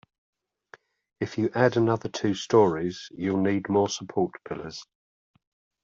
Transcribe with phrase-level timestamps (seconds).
[1.19, 4.83] If you add another two storeys, you'll need more support pillars.